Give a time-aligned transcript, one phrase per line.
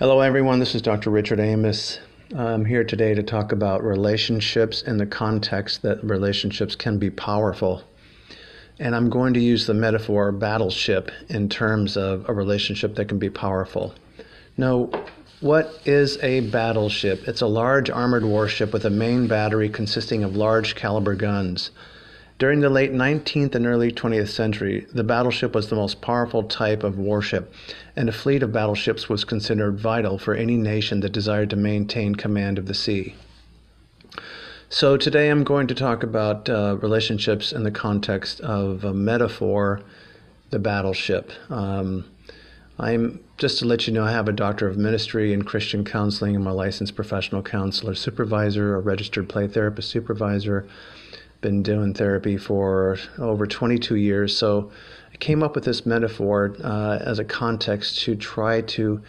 [0.00, 0.60] Hello, everyone.
[0.60, 1.10] This is Dr.
[1.10, 1.98] Richard Amiss.
[2.34, 7.82] I'm here today to talk about relationships in the context that relationships can be powerful.
[8.78, 13.18] And I'm going to use the metaphor battleship in terms of a relationship that can
[13.18, 13.94] be powerful.
[14.56, 14.88] Now,
[15.40, 17.28] what is a battleship?
[17.28, 21.72] It's a large armored warship with a main battery consisting of large caliber guns.
[22.40, 26.82] During the late 19th and early 20th century, the battleship was the most powerful type
[26.82, 27.52] of warship,
[27.94, 32.14] and a fleet of battleships was considered vital for any nation that desired to maintain
[32.14, 33.14] command of the sea.
[34.70, 39.82] So, today I'm going to talk about uh, relationships in the context of a metaphor,
[40.48, 41.32] the battleship.
[41.50, 42.06] Um,
[42.78, 46.36] I'm just to let you know, I have a doctor of ministry in Christian counseling.
[46.36, 50.66] I'm a licensed professional counselor, supervisor, a registered play therapist supervisor.
[51.40, 54.36] Been doing therapy for over 22 years.
[54.36, 54.70] So
[55.12, 59.02] I came up with this metaphor uh, as a context to try to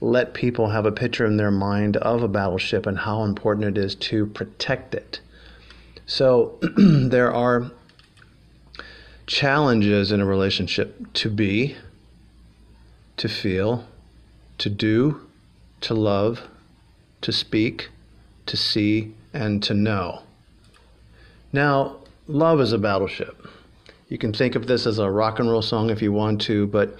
[0.00, 3.82] let people have a picture in their mind of a battleship and how important it
[3.82, 5.20] is to protect it.
[6.06, 7.70] So there are
[9.26, 11.76] challenges in a relationship to be
[13.18, 13.84] to feel,
[14.58, 15.20] to do,
[15.80, 16.42] to love,
[17.20, 17.90] to speak,
[18.46, 20.22] to see, and to know.
[21.52, 21.96] Now,
[22.26, 23.46] love is a battleship.
[24.08, 26.66] You can think of this as a rock and roll song if you want to,
[26.66, 26.98] but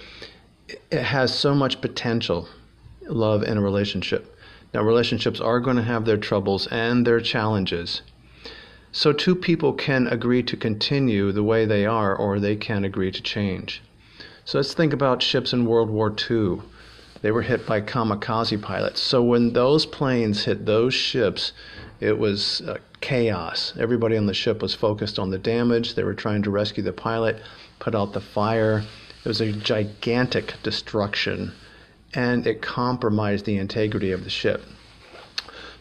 [0.67, 2.47] it has so much potential,
[3.07, 4.35] love in a relationship.
[4.73, 8.01] Now, relationships are going to have their troubles and their challenges.
[8.91, 13.11] So, two people can agree to continue the way they are, or they can agree
[13.11, 13.81] to change.
[14.49, 16.61] So let's think about ships in World War II.
[17.21, 18.99] They were hit by kamikaze pilots.
[18.99, 21.53] So when those planes hit those ships,
[21.99, 23.73] it was uh, chaos.
[23.79, 25.95] Everybody on the ship was focused on the damage.
[25.95, 27.41] They were trying to rescue the pilot,
[27.79, 28.83] put out the fire.
[29.23, 31.53] It was a gigantic destruction,
[32.13, 34.63] and it compromised the integrity of the ship.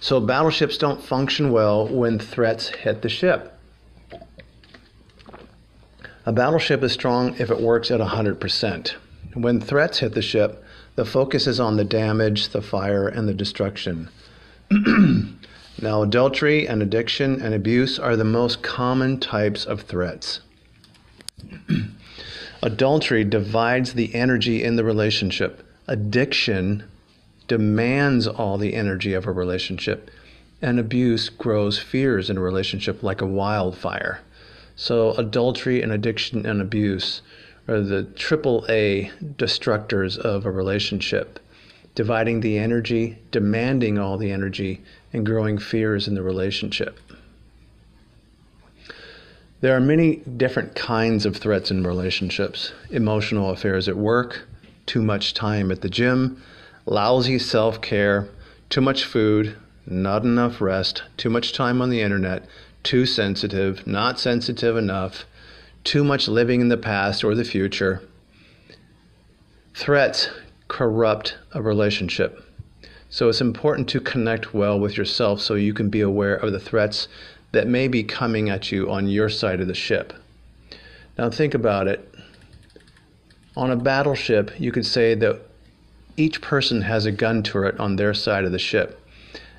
[0.00, 3.58] So battleships don't function well when threats hit the ship.
[6.24, 8.94] A battleship is strong if it works at 100%.
[9.34, 10.62] When threats hit the ship,
[10.94, 14.10] the focus is on the damage, the fire, and the destruction.
[15.80, 20.40] now, adultery and addiction and abuse are the most common types of threats.
[22.62, 25.64] adultery divides the energy in the relationship.
[25.86, 26.82] Addiction
[27.46, 30.10] demands all the energy of a relationship,
[30.60, 34.20] and abuse grows fears in a relationship like a wildfire.
[34.74, 37.22] So, adultery and addiction and abuse
[37.68, 41.38] are the triple A destructors of a relationship,
[41.98, 44.80] dividing the energy, demanding all the energy,
[45.12, 46.96] and growing fears in the relationship.
[49.62, 54.46] There are many different kinds of threats in relationships emotional affairs at work,
[54.86, 56.40] too much time at the gym,
[56.86, 58.28] lousy self care,
[58.70, 62.46] too much food, not enough rest, too much time on the internet,
[62.84, 65.24] too sensitive, not sensitive enough,
[65.82, 68.02] too much living in the past or the future.
[69.74, 70.28] Threats
[70.68, 72.44] corrupt a relationship.
[73.10, 76.60] So it's important to connect well with yourself so you can be aware of the
[76.60, 77.08] threats
[77.52, 80.12] that may be coming at you on your side of the ship.
[81.16, 82.14] Now think about it.
[83.56, 85.40] On a battleship, you could say that
[86.16, 89.00] each person has a gun turret on their side of the ship.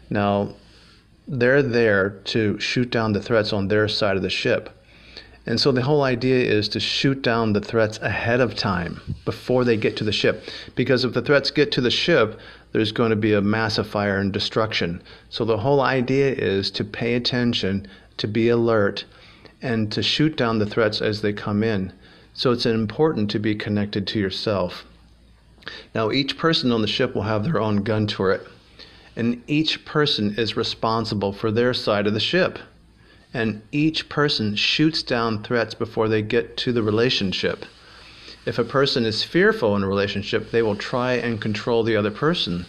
[0.10, 0.56] Now,
[1.28, 4.70] they're there to shoot down the threats on their side of the ship.
[5.50, 9.66] And so the whole idea is to shoot down the threats ahead of time before
[9.66, 10.48] they get to the ship.
[10.76, 12.40] Because if the threats get to the ship,
[12.72, 15.02] there's going to be a massive fire and destruction.
[15.30, 17.88] So the whole idea is to pay attention,
[18.18, 19.06] to be alert,
[19.62, 21.92] and to shoot down the threats as they come in.
[22.34, 24.86] So it's important to be connected to yourself.
[25.94, 28.48] Now, each person on the ship will have their own gun turret
[29.20, 32.58] and each person is responsible for their side of the ship.
[33.34, 37.66] And each person shoots down threats before they get to the relationship.
[38.46, 42.10] If a person is fearful in a relationship, they will try and control the other
[42.10, 42.66] person.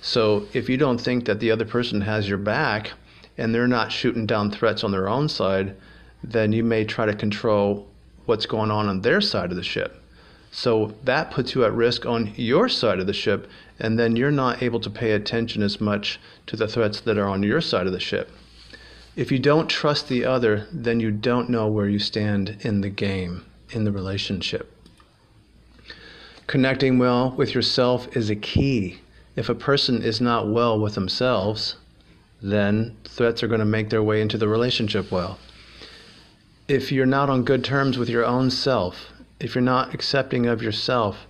[0.00, 2.92] So if you don't think that the other person has your back
[3.38, 5.76] and they're not shooting down threats on their own side,
[6.24, 7.86] then you may try to control
[8.26, 10.02] what's going on on their side of the ship.
[10.50, 13.48] So that puts you at risk on your side of the ship,
[13.78, 17.28] and then you're not able to pay attention as much to the threats that are
[17.28, 18.30] on your side of the ship.
[19.20, 22.88] If you don't trust the other, then you don't know where you stand in the
[22.88, 24.72] game, in the relationship.
[26.46, 29.00] Connecting well with yourself is a key.
[29.36, 31.76] If a person is not well with themselves,
[32.40, 35.38] then threats are going to make their way into the relationship well.
[36.66, 40.62] If you're not on good terms with your own self, if you're not accepting of
[40.62, 41.26] yourself,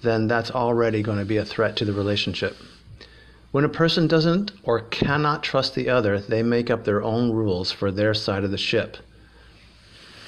[0.00, 2.56] then that's already going to be a threat to the relationship.
[3.56, 7.72] When a person doesn't or cannot trust the other, they make up their own rules
[7.72, 8.98] for their side of the ship.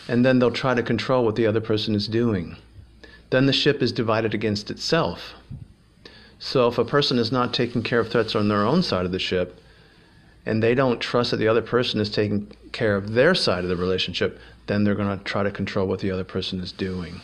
[0.09, 2.57] And then they'll try to control what the other person is doing.
[3.29, 5.35] Then the ship is divided against itself.
[6.39, 9.13] So if a person is not taking care of threats on their own side of
[9.13, 9.61] the ship,
[10.47, 13.69] and they don't trust that the other person is taking care of their side of
[13.69, 17.21] the relationship, then they're going to try to control what the other person is doing.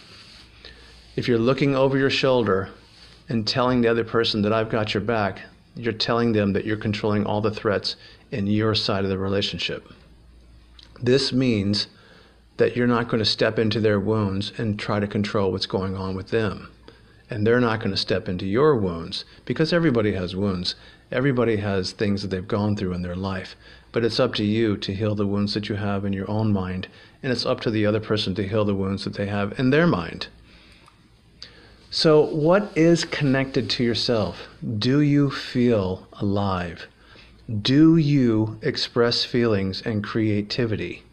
[1.16, 2.68] If you're looking over your shoulder
[3.30, 5.40] and telling the other person that I've got your back,
[5.76, 7.96] you're telling them that you're controlling all the threats
[8.30, 9.88] in your side of the relationship.
[11.00, 11.88] This means
[12.56, 15.96] that you're not going to step into their wounds and try to control what's going
[15.96, 16.70] on with them.
[17.28, 20.76] And they're not going to step into your wounds because everybody has wounds.
[21.10, 23.56] Everybody has things that they've gone through in their life.
[23.92, 26.52] But it's up to you to heal the wounds that you have in your own
[26.52, 26.88] mind.
[27.22, 29.70] And it's up to the other person to heal the wounds that they have in
[29.70, 30.28] their mind.
[31.96, 34.48] So, what is connected to yourself?
[34.80, 36.88] Do you feel alive?
[37.48, 41.04] Do you express feelings and creativity?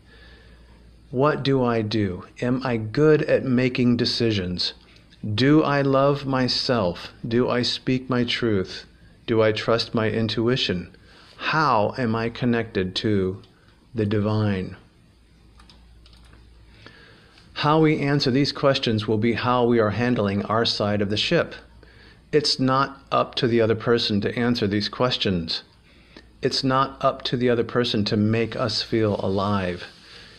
[1.12, 2.25] What do I do?
[2.42, 4.74] Am I good at making decisions?
[5.24, 7.13] Do I love myself?
[7.28, 8.88] Do I speak my truth?
[9.28, 10.89] Do I trust my intuition?
[11.38, 13.39] How am I connected to
[13.94, 14.78] the divine?
[17.53, 21.18] How we answer these questions will be how we are handling our side of the
[21.18, 21.53] ship.
[22.31, 25.63] It's not up to the other person to answer these questions.
[26.42, 29.86] It's not up to the other person to make us feel alive.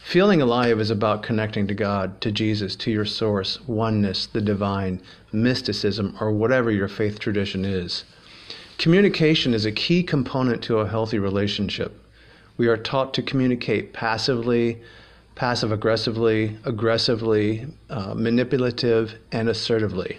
[0.03, 5.00] Feeling alive is about connecting to God, to Jesus, to your source, oneness, the divine,
[5.31, 8.05] mysticism, or whatever your faith tradition is.
[8.79, 12.05] Communication is a key component to a healthy relationship.
[12.56, 14.82] We are taught to communicate passively,
[15.34, 20.19] passive aggressively, aggressively, uh, manipulative, and assertively.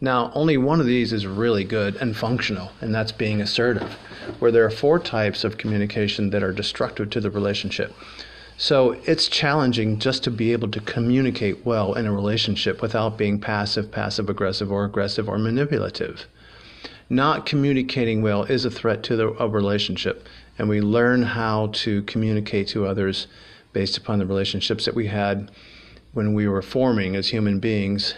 [0.00, 3.96] Now, only one of these is really good and functional, and that's being assertive,
[4.38, 7.94] where there are four types of communication that are destructive to the relationship.
[8.58, 13.38] So it's challenging just to be able to communicate well in a relationship without being
[13.38, 16.26] passive, passive aggressive, or aggressive or manipulative.
[17.08, 20.26] Not communicating well is a threat to the, a relationship,
[20.58, 23.26] and we learn how to communicate to others
[23.76, 25.50] based upon the relationships that we had
[26.14, 28.14] when we were forming as human beings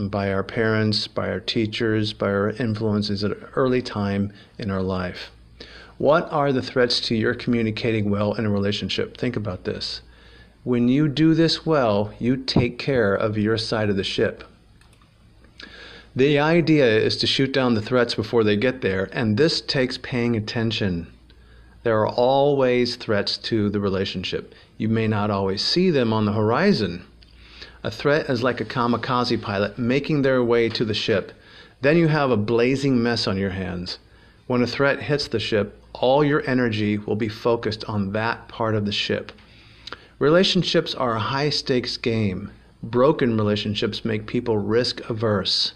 [0.00, 4.80] by our parents, by our teachers, by our influences at an early time in our
[4.80, 5.30] life.
[5.98, 9.18] What are the threats to your communicating well in a relationship?
[9.18, 10.00] Think about this.
[10.62, 14.42] When you do this well, you take care of your side of the ship.
[16.16, 19.98] The idea is to shoot down the threats before they get there, and this takes
[19.98, 21.13] paying attention.
[21.84, 24.54] There are always threats to the relationship.
[24.78, 27.04] You may not always see them on the horizon.
[27.82, 31.32] A threat is like a kamikaze pilot making their way to the ship.
[31.82, 33.98] Then you have a blazing mess on your hands.
[34.46, 38.74] When a threat hits the ship, all your energy will be focused on that part
[38.74, 39.30] of the ship.
[40.18, 42.50] Relationships are a high stakes game.
[42.82, 45.72] Broken relationships make people risk averse.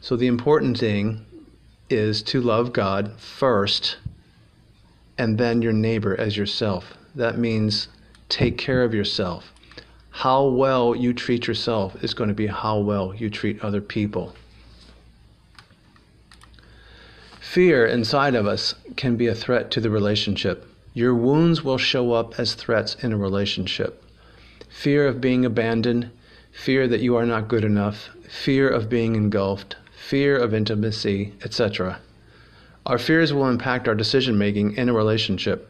[0.00, 1.26] So the important thing
[1.90, 3.98] is to love God first
[5.18, 6.94] and then your neighbor as yourself.
[7.14, 7.88] That means
[8.28, 9.52] take care of yourself.
[10.10, 14.34] How well you treat yourself is going to be how well you treat other people.
[17.40, 20.66] Fear inside of us can be a threat to the relationship.
[20.92, 24.04] Your wounds will show up as threats in a relationship.
[24.68, 26.10] Fear of being abandoned,
[26.52, 32.00] fear that you are not good enough, fear of being engulfed, fear of intimacy, etc.
[32.88, 35.68] Our fears will impact our decision making in a relationship.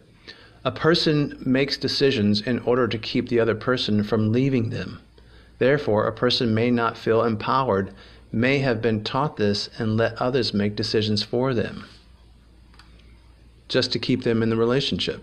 [0.65, 5.01] A person makes decisions in order to keep the other person from leaving them.
[5.59, 7.93] Therefore, a person may not feel empowered,
[8.31, 11.87] may have been taught this, and let others make decisions for them
[13.69, 15.23] just to keep them in the relationship.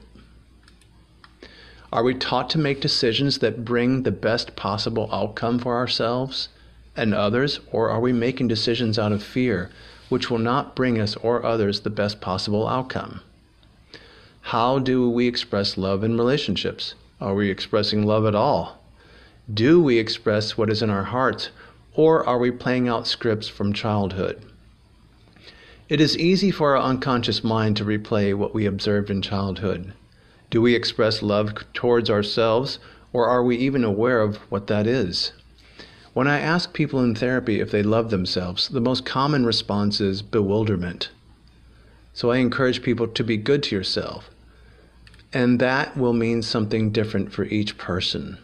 [1.91, 6.49] Are we taught to make decisions that bring the best possible outcome for ourselves
[6.95, 9.71] and others, or are we making decisions out of fear,
[10.09, 13.21] which will not bring us or others the best possible outcome?
[14.41, 16.93] How do we express love in relationships?
[17.19, 18.81] Are we expressing love at all?
[19.51, 21.49] Do we express what is in our hearts,
[21.93, 24.41] or are we playing out scripts from childhood?
[25.87, 29.93] It is easy for our unconscious mind to replay what we observed in childhood.
[30.49, 32.79] Do we express love towards ourselves,
[33.13, 35.31] or are we even aware of what that is?
[36.15, 40.23] When I ask people in therapy if they love themselves, the most common response is
[40.23, 41.11] bewilderment.
[42.13, 44.31] So I encourage people to be good to yourself.
[45.31, 48.39] And that will mean something different for each person.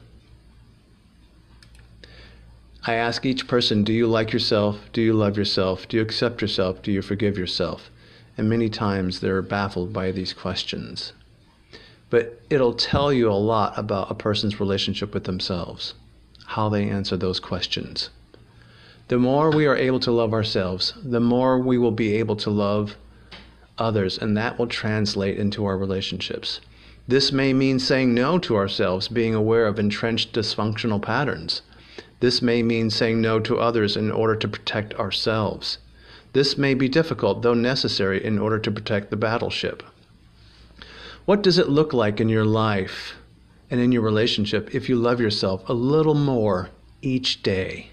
[2.86, 4.78] I ask each person, do you like yourself?
[4.94, 5.88] Do you love yourself?
[5.88, 6.84] Do you accept yourself?
[6.84, 7.90] Do you forgive yourself?
[8.38, 11.14] and many times they're baffled by these questions.
[12.10, 15.94] But it'll tell you a lot about a person's relationship with themselves,
[16.52, 18.10] how they answer those questions.
[19.08, 22.50] The more we are able to love ourselves, the more we will be able to
[22.50, 22.98] love
[23.78, 26.60] others, and that will translate into our relationships.
[27.08, 31.62] This may mean saying no to ourselves, being aware of entrenched dysfunctional patterns.
[32.20, 35.78] This may mean saying no to others in order to protect ourselves.
[36.34, 39.84] This may be difficult, though necessary, in order to protect the battleship.
[41.24, 43.16] What does it look like in your life
[43.72, 46.70] and in your relationship if you love yourself a little more
[47.02, 47.90] each day?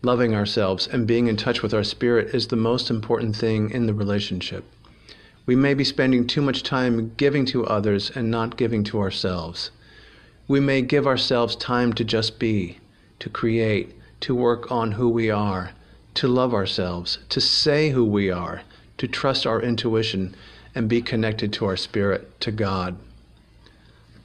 [0.00, 3.86] Loving ourselves and being in touch with our spirit is the most important thing in
[3.86, 4.64] the relationship.
[5.44, 9.70] We may be spending too much time giving to others and not giving to ourselves.
[10.48, 12.78] We may give ourselves time to just be,
[13.18, 15.72] to create, to work on who we are,
[16.14, 18.62] to love ourselves, to say who we are,
[18.98, 20.34] to trust our intuition,
[20.74, 22.96] and be connected to our spirit, to God.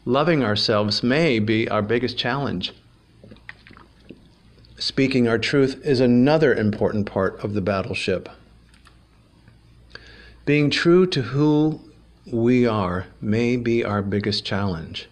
[0.07, 2.71] Loving ourselves may be our biggest challenge.
[4.77, 8.29] Speaking our truth is another important part of the battleship.
[10.45, 11.81] Being true to who
[12.25, 15.09] we are may be our biggest challenge.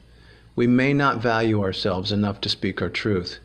[0.55, 3.39] We may not value ourselves enough to speak our truth.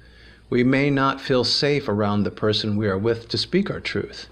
[0.50, 4.28] We may not feel safe around the person we are with to speak our truth.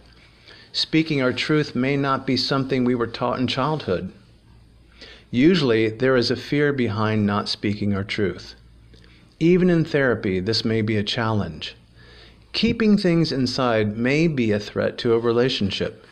[0.71, 4.13] Speaking our truth may not be something we were taught in childhood.
[5.31, 8.55] Usually, there is a fear behind not speaking our truth.
[9.39, 11.77] Even in therapy, this may be a challenge.
[12.53, 16.07] Keeping things inside may be a threat to a relationship.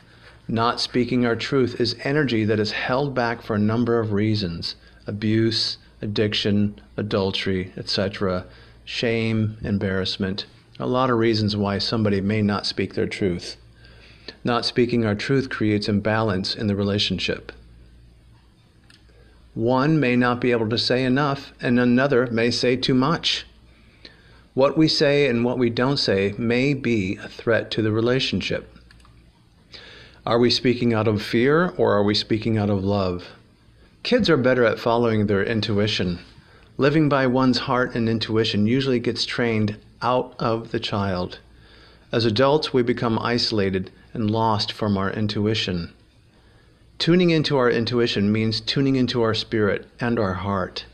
[0.47, 4.77] Not speaking our truth is energy that is held back for a number of reasons
[5.07, 8.45] abuse, addiction, adultery, etc.,
[8.85, 10.45] shame, embarrassment.
[10.79, 13.57] A lot of reasons why somebody may not speak their truth.
[14.45, 17.51] Not speaking our truth creates imbalance in the relationship.
[19.57, 23.47] One may not be able to say enough, and another may say too much.
[24.53, 28.71] What we say and what we don't say may be a threat to the relationship.
[30.27, 33.29] Are we speaking out of fear or are we speaking out of love?
[34.03, 36.19] Kids are better at following their intuition.
[36.77, 41.39] Living by one's heart and intuition usually gets trained out of the child.
[42.13, 45.95] As adults, we become isolated and lost from our intuition.
[46.99, 50.87] Tuning into our intuition means tuning into our spirit and our heart.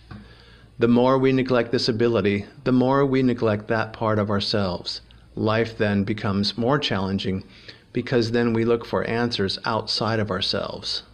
[0.79, 5.01] The more we neglect this ability, the more we neglect that part of ourselves.
[5.37, 7.45] Life then becomes more challenging
[7.93, 11.05] because then we look for answers outside of ourselves.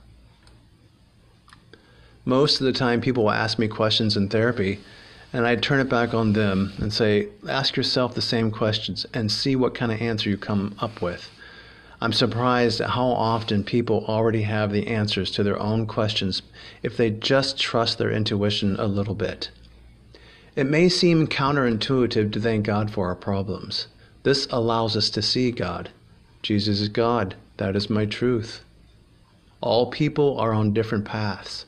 [2.25, 4.81] Most of the time, people will ask me questions in therapy,
[5.33, 9.31] and I turn it back on them and say, ask yourself the same questions and
[9.31, 11.31] see what kind of answer you come up with.
[12.01, 16.43] I'm surprised at how often people already have the answers to their own questions
[16.83, 19.51] if they just trust their intuition a little bit.
[20.55, 23.89] It may seem counterintuitive to thank God for our problems.
[24.23, 25.91] This allows us to see God.
[26.43, 27.35] Jesus is God.
[27.57, 28.63] That is my truth.
[29.61, 31.67] All people are on different paths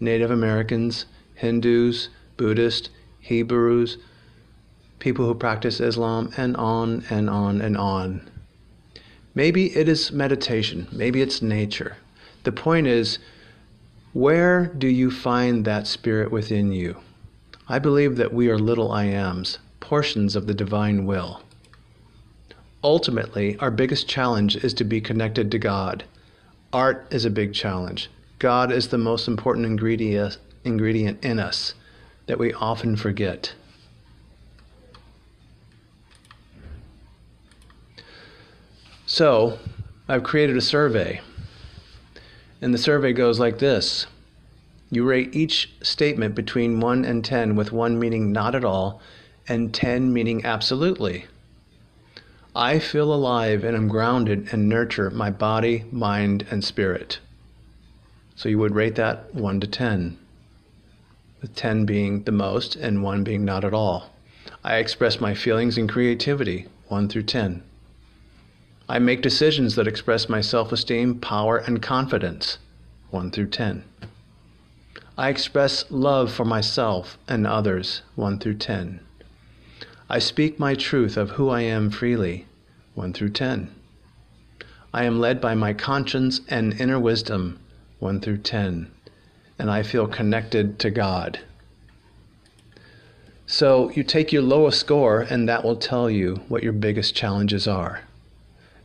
[0.00, 2.90] Native Americans, Hindus, Buddhists,
[3.20, 3.98] Hebrews,
[4.98, 8.30] people who practice Islam, and on and on and on.
[9.36, 11.98] Maybe it is meditation, maybe it's nature.
[12.44, 13.18] The point is,
[14.14, 16.96] where do you find that spirit within you?
[17.68, 21.42] I believe that we are little I ams, portions of the divine will.
[22.82, 26.04] Ultimately, our biggest challenge is to be connected to God.
[26.72, 28.08] Art is a big challenge.
[28.38, 31.74] God is the most important ingredient, ingredient in us
[32.24, 33.52] that we often forget.
[39.16, 39.58] So,
[40.10, 41.22] I've created a survey.
[42.60, 44.08] And the survey goes like this
[44.90, 49.00] You rate each statement between 1 and 10, with 1 meaning not at all,
[49.48, 51.24] and 10 meaning absolutely.
[52.54, 57.18] I feel alive and am grounded and nurture my body, mind, and spirit.
[58.34, 60.18] So you would rate that 1 to 10,
[61.40, 64.10] with 10 being the most and 1 being not at all.
[64.62, 67.62] I express my feelings and creativity, 1 through 10.
[68.88, 72.58] I make decisions that express my self esteem, power, and confidence.
[73.10, 73.82] 1 through 10.
[75.18, 78.02] I express love for myself and others.
[78.14, 79.00] 1 through 10.
[80.08, 82.46] I speak my truth of who I am freely.
[82.94, 83.74] 1 through 10.
[84.94, 87.58] I am led by my conscience and inner wisdom.
[87.98, 88.88] 1 through 10.
[89.58, 91.40] And I feel connected to God.
[93.46, 97.66] So you take your lowest score, and that will tell you what your biggest challenges
[97.66, 98.02] are.